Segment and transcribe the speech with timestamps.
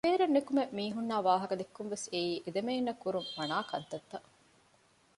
[0.07, 4.27] ބޭރަށް ނުކުމެ މީހުންނާއި ވާހަކަ ދެއްކުންވެސް އެއީ އެދެމައިންނަށް ކުރުން މަނާކަންތައްތައް